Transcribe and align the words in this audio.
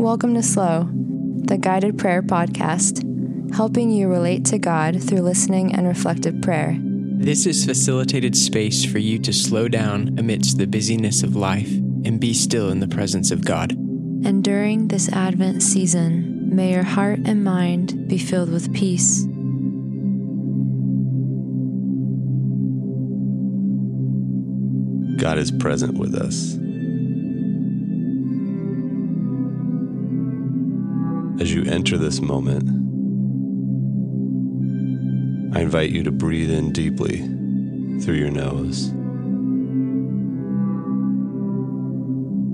Welcome 0.00 0.32
to 0.32 0.40
Slō, 0.40 1.46
the 1.46 1.58
guided 1.58 1.98
prayer 1.98 2.22
podcast, 2.22 3.04
helping 3.54 3.90
you 3.90 4.08
relate 4.08 4.46
to 4.46 4.58
God 4.58 4.98
through 5.02 5.20
listening 5.20 5.74
and 5.74 5.86
reflective 5.86 6.40
prayer. 6.40 6.78
This 6.80 7.44
is 7.44 7.66
facilitated 7.66 8.34
space 8.34 8.82
for 8.82 8.96
you 8.96 9.18
to 9.18 9.30
slow 9.30 9.68
down 9.68 10.18
amidst 10.18 10.56
the 10.56 10.66
busyness 10.66 11.22
of 11.22 11.36
life 11.36 11.68
and 11.68 12.18
be 12.18 12.32
still 12.32 12.70
in 12.70 12.80
the 12.80 12.88
presence 12.88 13.30
of 13.30 13.44
God. 13.44 13.72
And 13.72 14.42
during 14.42 14.88
this 14.88 15.10
Advent 15.10 15.62
season, 15.62 16.48
may 16.56 16.72
your 16.72 16.82
heart 16.82 17.20
and 17.26 17.44
mind 17.44 18.08
be 18.08 18.16
filled 18.16 18.50
with 18.50 18.72
peace. 18.72 19.26
God 25.22 25.36
is 25.36 25.50
present 25.50 25.98
with 25.98 26.14
us. 26.14 26.56
As 31.40 31.54
you 31.54 31.64
enter 31.64 31.96
this 31.96 32.20
moment, 32.20 32.68
I 35.56 35.60
invite 35.62 35.88
you 35.88 36.02
to 36.02 36.12
breathe 36.12 36.50
in 36.50 36.70
deeply 36.70 37.20
through 38.02 38.16
your 38.16 38.30
nose. 38.30 38.90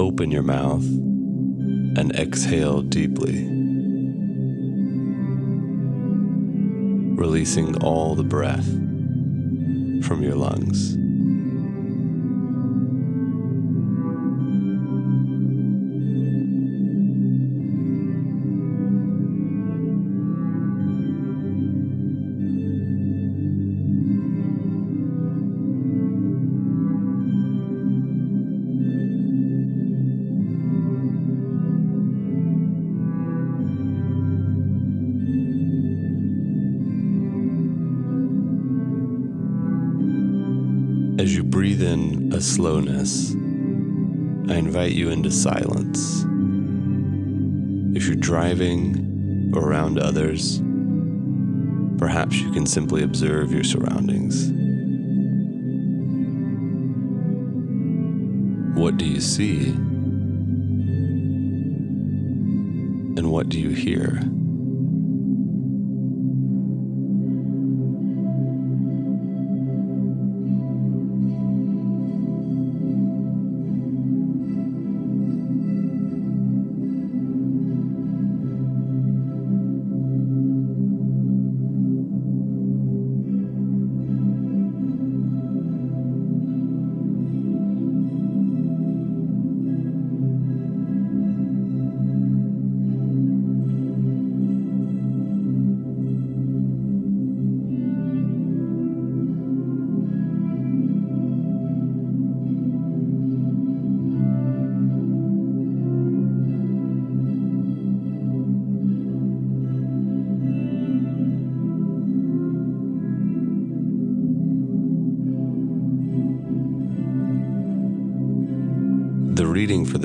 Open 0.00 0.30
your 0.30 0.44
mouth 0.44 0.84
and 0.84 2.14
exhale 2.14 2.82
deeply, 2.82 3.48
releasing 7.16 7.82
all 7.82 8.14
the 8.14 8.22
breath 8.22 8.68
from 10.06 10.22
your 10.22 10.36
lungs. 10.36 10.97
As 41.18 41.34
you 41.34 41.42
breathe 41.42 41.82
in 41.82 42.32
a 42.32 42.40
slowness, 42.40 43.32
I 43.32 44.54
invite 44.54 44.92
you 44.92 45.10
into 45.10 45.32
silence. 45.32 46.24
If 47.96 48.06
you're 48.06 48.14
driving 48.14 49.52
or 49.52 49.68
around 49.68 49.98
others, 49.98 50.62
perhaps 51.98 52.36
you 52.36 52.52
can 52.52 52.66
simply 52.66 53.02
observe 53.02 53.50
your 53.52 53.64
surroundings. 53.64 54.52
What 58.78 58.96
do 58.96 59.04
you 59.04 59.20
see? 59.20 59.70
And 63.18 63.32
what 63.32 63.48
do 63.48 63.58
you 63.58 63.70
hear? 63.70 64.20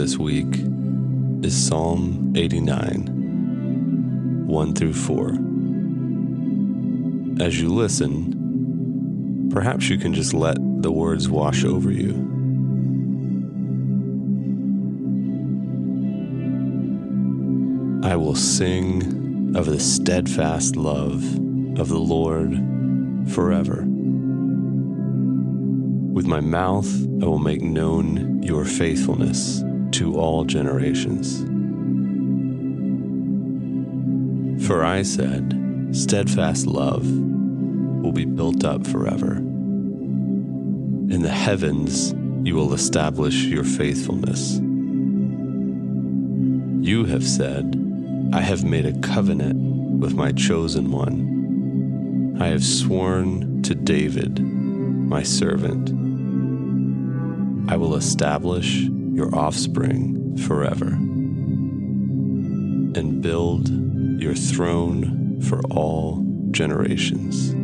This 0.03 0.17
week 0.17 0.57
is 1.45 1.55
Psalm 1.55 2.33
89, 2.35 4.45
1 4.45 4.75
through 4.75 4.91
4. 4.91 5.29
As 7.41 7.61
you 7.61 7.73
listen, 7.73 9.49
perhaps 9.49 9.87
you 9.87 9.97
can 9.97 10.13
just 10.13 10.33
let 10.33 10.57
the 10.81 10.91
words 10.91 11.29
wash 11.29 11.63
over 11.63 11.89
you. 11.89 12.15
I 18.03 18.17
will 18.17 18.35
sing 18.35 19.55
of 19.55 19.67
the 19.67 19.79
steadfast 19.79 20.75
love 20.75 21.23
of 21.79 21.87
the 21.87 21.97
Lord 21.97 22.51
forever. 23.31 23.85
With 26.11 26.27
my 26.27 26.41
mouth, 26.41 26.93
I 27.21 27.25
will 27.25 27.39
make 27.39 27.61
known 27.61 28.43
your 28.43 28.65
faithfulness 28.65 29.63
to 29.93 30.19
all 30.19 30.43
generations. 30.43 31.43
For 34.67 34.83
I 34.83 35.03
said, 35.03 35.59
Steadfast 35.91 36.65
love 36.65 37.05
will 37.09 38.11
be 38.11 38.25
built 38.25 38.65
up 38.65 38.87
forever. 38.87 39.35
In 39.35 41.21
the 41.21 41.29
heavens, 41.29 42.13
you 42.43 42.55
will 42.55 42.73
establish 42.73 43.43
your 43.43 43.63
faithfulness. 43.63 44.59
You 46.83 47.05
have 47.05 47.23
said, 47.25 47.79
I 48.33 48.41
have 48.41 48.63
made 48.63 48.85
a 48.85 48.99
covenant 48.99 49.99
with 49.99 50.15
my 50.15 50.31
chosen 50.31 50.91
one. 50.91 52.37
I 52.41 52.47
have 52.47 52.63
sworn 52.63 53.61
to 53.61 53.75
David, 53.75 54.39
my 54.39 55.21
servant. 55.21 55.89
I 57.69 57.77
will 57.77 57.95
establish 57.95 58.87
your 59.13 59.33
offspring 59.35 60.37
forever 60.37 60.87
and 62.95 63.21
build 63.21 63.69
your 64.21 64.35
throne 64.35 65.39
for 65.41 65.61
all 65.69 66.25
generations. 66.51 67.62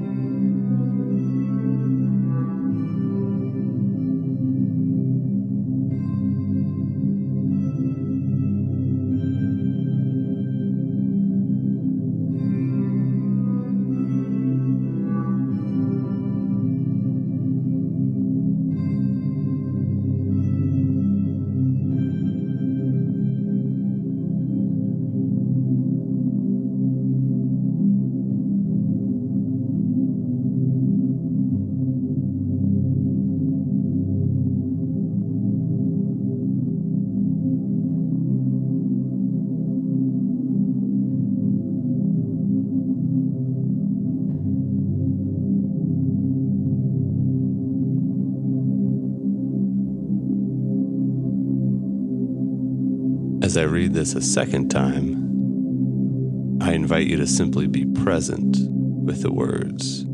As 53.49 53.57
I 53.57 53.63
read 53.63 53.95
this 53.95 54.13
a 54.13 54.21
second 54.21 54.69
time, 54.69 56.61
I 56.61 56.73
invite 56.73 57.07
you 57.07 57.17
to 57.17 57.25
simply 57.25 57.65
be 57.65 57.83
present 57.83 58.57
with 58.69 59.23
the 59.23 59.33
words, 59.33 60.05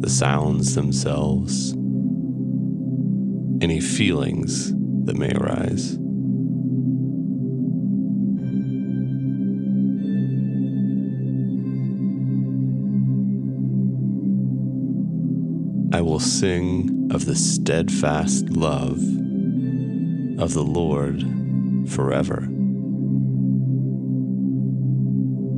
the 0.00 0.08
sounds 0.08 0.74
themselves, 0.74 1.72
any 3.62 3.78
feelings 3.78 4.72
that 5.04 5.18
may 5.18 5.32
arise. 5.32 5.96
I 15.94 16.00
will 16.00 16.20
sing 16.20 17.10
of 17.12 17.26
the 17.26 17.36
steadfast 17.36 18.48
love 18.48 18.96
of 20.40 20.54
the 20.54 20.64
Lord 20.64 21.22
forever. 21.88 22.46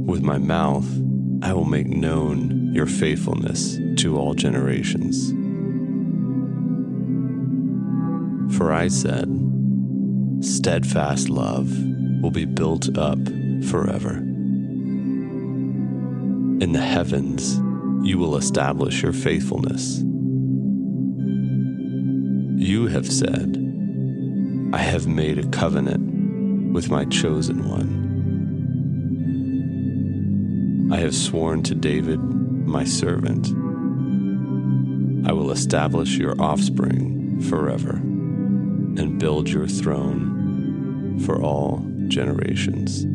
With 0.05 0.23
my 0.23 0.39
mouth, 0.39 0.87
I 1.43 1.53
will 1.53 1.65
make 1.65 1.87
known 1.89 2.73
your 2.75 2.87
faithfulness 2.87 3.79
to 3.97 4.19
all 4.19 4.35
generations. 4.35 5.33
For 8.57 8.73
I 8.73 8.89
said, 8.89 9.29
steadfast 10.41 11.29
love 11.29 11.71
will 12.23 12.31
be 12.31 12.45
built 12.45 12.97
up 12.97 13.19
forever. 13.65 14.19
In 16.61 16.73
the 16.73 16.81
heavens, 16.81 17.59
you 18.07 18.19
will 18.19 18.37
establish 18.37 19.03
your 19.03 19.13
faithfulness. 19.13 20.03
You 22.61 22.87
have 22.87 23.11
said, 23.11 23.59
I 24.73 24.79
have 24.79 25.07
made 25.07 25.39
a 25.39 25.49
covenant 25.49 26.12
with 26.73 26.91
my 26.91 27.05
chosen 27.05 27.69
one. 27.69 28.11
I 30.93 30.97
have 30.97 31.15
sworn 31.15 31.63
to 31.65 31.75
David, 31.75 32.21
my 32.21 32.85
servant, 32.85 33.49
I 35.25 35.33
will 35.33 35.53
establish 35.53 36.17
your 36.17 36.35
offspring 36.41 37.41
forever 37.43 37.93
and 37.93 39.21
build 39.21 39.49
your 39.49 39.69
throne 39.69 41.21
for 41.21 41.41
all 41.41 41.87
generations. 42.09 43.07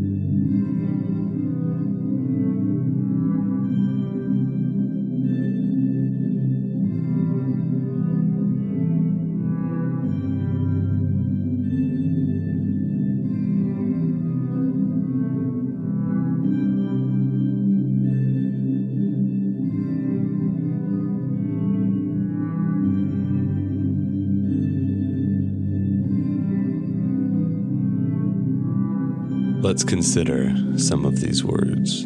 Let's 29.68 29.84
consider 29.84 30.56
some 30.78 31.04
of 31.04 31.19
these 31.19 31.44
words. 31.44 32.06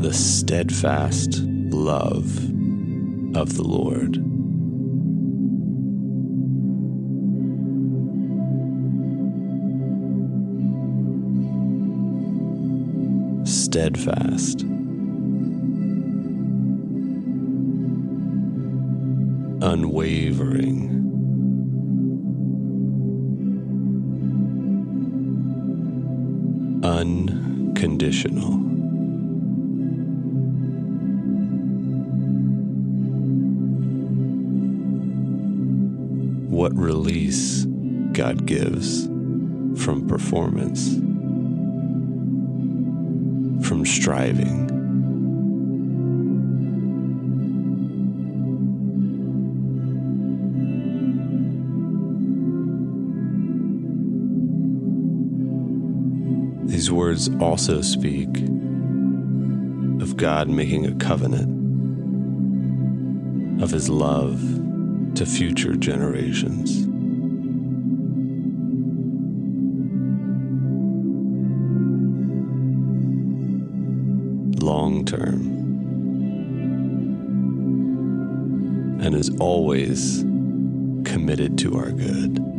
The 0.00 0.14
steadfast 0.14 1.40
love 1.42 2.24
of 3.36 3.56
the 3.56 3.62
Lord. 3.62 4.14
Steadfast. 13.46 14.62
Unwavering. 19.60 20.95
Unconditional. 26.96 28.52
What 36.48 36.74
release 36.74 37.66
God 38.12 38.46
gives 38.46 39.04
from 39.82 40.06
performance, 40.08 40.94
from 43.68 43.84
striving. 43.84 44.75
Words 56.96 57.28
also 57.42 57.82
speak 57.82 58.38
of 60.00 60.16
God 60.16 60.48
making 60.48 60.86
a 60.86 60.94
covenant 60.94 61.52
of 63.62 63.70
his 63.70 63.90
love 63.90 64.40
to 65.14 65.26
future 65.26 65.76
generations. 65.76 66.86
Long 74.62 75.04
term. 75.04 75.52
And 79.02 79.14
is 79.14 79.28
always 79.38 80.22
committed 81.04 81.58
to 81.58 81.76
our 81.76 81.92
good. 81.92 82.55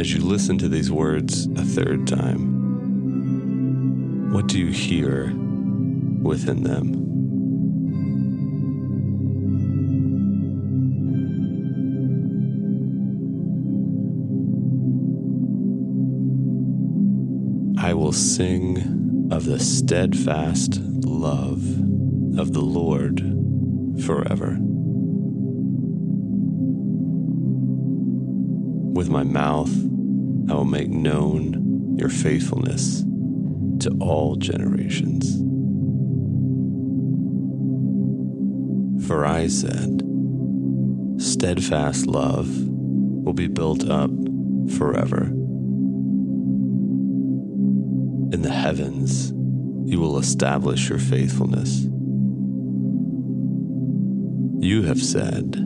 As 0.00 0.10
you 0.14 0.20
listen 0.22 0.56
to 0.56 0.66
these 0.66 0.90
words 0.90 1.44
a 1.56 1.62
third 1.62 2.06
time, 2.06 2.40
what 4.32 4.46
do 4.46 4.58
you 4.58 4.68
hear 4.68 5.26
within 6.22 6.62
them? 6.62 6.94
I 17.78 17.92
will 17.92 18.12
sing 18.12 19.28
of 19.30 19.44
the 19.44 19.58
steadfast 19.58 20.80
love 21.04 21.62
of 22.38 22.54
the 22.54 22.62
Lord 22.62 23.20
forever. 24.02 24.56
With 28.92 29.10
my 29.10 29.24
mouth, 29.24 29.89
I 30.48 30.54
will 30.54 30.64
make 30.64 30.88
known 30.88 31.96
your 31.98 32.08
faithfulness 32.08 33.02
to 33.80 33.96
all 34.00 34.36
generations. 34.36 35.36
For 39.06 39.26
I 39.26 39.48
said, 39.48 40.02
steadfast 41.18 42.06
love 42.06 42.48
will 42.68 43.32
be 43.32 43.48
built 43.48 43.88
up 43.88 44.10
forever. 44.76 45.24
In 48.32 48.42
the 48.42 48.52
heavens, 48.52 49.32
you 49.90 49.98
will 49.98 50.18
establish 50.18 50.88
your 50.88 51.00
faithfulness. 51.00 51.86
You 54.64 54.82
have 54.82 55.02
said, 55.02 55.56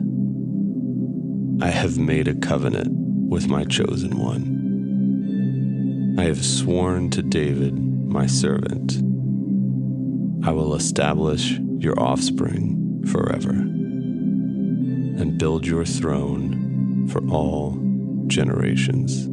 I 1.61 1.67
have 1.67 1.97
made 1.97 2.27
a 2.27 2.35
covenant 2.35 2.89
with 3.29 3.47
my 3.47 3.65
chosen 3.65 4.17
one. 4.17 4.64
I 6.17 6.23
have 6.23 6.45
sworn 6.45 7.09
to 7.11 7.21
David, 7.21 7.77
my 7.77 8.25
servant, 8.25 8.93
I 10.45 10.51
will 10.51 10.75
establish 10.75 11.59
your 11.79 11.99
offspring 11.99 13.03
forever. 13.11 13.51
and 15.17 15.37
build 15.37 15.65
your 15.65 15.85
throne 15.85 17.07
for 17.07 17.25
all 17.29 17.79
generations. 18.27 19.27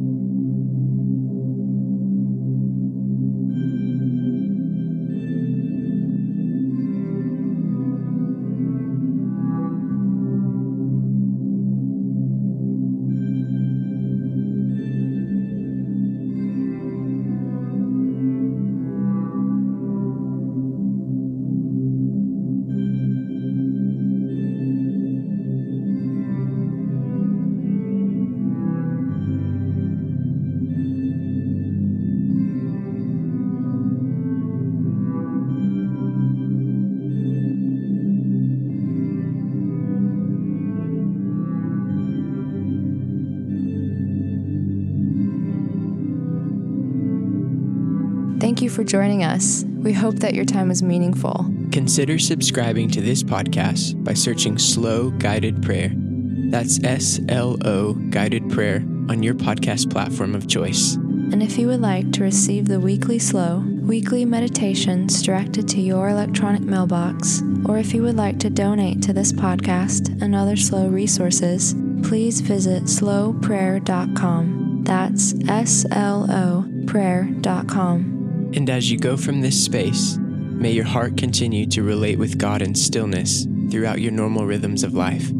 For 48.73 48.83
joining 48.83 49.23
us. 49.23 49.63
We 49.63 49.93
hope 49.93 50.15
that 50.15 50.33
your 50.33 50.45
time 50.45 50.69
was 50.69 50.81
meaningful. 50.81 51.45
Consider 51.71 52.17
subscribing 52.17 52.89
to 52.89 53.01
this 53.01 53.21
podcast 53.21 54.03
by 54.03 54.15
searching 54.15 54.55
Slō 54.55 55.19
Guided 55.19 55.61
Prayer. 55.61 55.91
That's 55.93 56.83
S 56.83 57.19
L 57.29 57.55
O 57.65 57.93
Guided 57.93 58.49
Prayer 58.49 58.77
on 59.09 59.21
your 59.21 59.35
podcast 59.35 59.91
platform 59.91 60.33
of 60.33 60.47
choice. 60.47 60.95
And 60.95 61.43
if 61.43 61.59
you 61.59 61.67
would 61.67 61.81
like 61.81 62.11
to 62.13 62.23
receive 62.23 62.67
the 62.67 62.79
weekly 62.79 63.19
slow, 63.19 63.63
weekly 63.81 64.25
meditations 64.25 65.21
directed 65.21 65.67
to 65.69 65.79
your 65.79 66.09
electronic 66.09 66.61
mailbox, 66.61 67.43
or 67.65 67.77
if 67.77 67.93
you 67.93 68.01
would 68.01 68.17
like 68.17 68.39
to 68.39 68.49
donate 68.49 69.03
to 69.03 69.13
this 69.13 69.31
podcast 69.31 70.19
and 70.19 70.33
other 70.33 70.55
slow 70.55 70.87
resources, 70.87 71.75
please 72.01 72.41
visit 72.41 72.85
sloprayer.com. 72.85 74.83
That's 74.83 75.35
S 75.47 75.85
L 75.91 76.25
O 76.31 76.65
prayer.com. 76.87 78.12
And 78.55 78.69
as 78.69 78.91
you 78.91 78.99
go 78.99 79.17
from 79.17 79.41
this 79.41 79.63
space, 79.63 80.17
may 80.19 80.71
your 80.71 80.85
heart 80.85 81.17
continue 81.17 81.65
to 81.67 81.83
relate 81.83 82.19
with 82.19 82.37
God 82.37 82.61
in 82.61 82.75
stillness 82.75 83.47
throughout 83.71 83.99
your 83.99 84.11
normal 84.11 84.45
rhythms 84.45 84.83
of 84.83 84.93
life. 84.93 85.31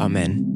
Amen. 0.00 0.51